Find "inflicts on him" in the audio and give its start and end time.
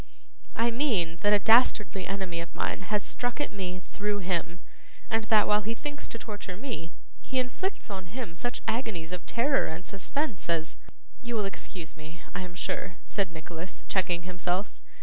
7.37-8.33